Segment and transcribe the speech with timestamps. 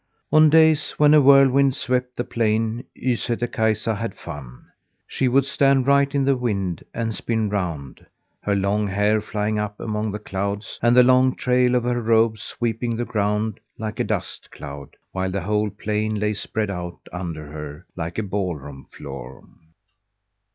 [0.33, 4.63] On days when a whirlwind swept the plain, Ysätter Kaisa had fun!
[5.05, 8.03] She would stand right in the wind and spin round,
[8.41, 12.39] her long hair flying up among the clouds and the long trail of her robe
[12.39, 17.45] sweeping the ground, like a dust cloud, while the whole plain lay spread out under
[17.51, 19.43] her, like a ballroom floor.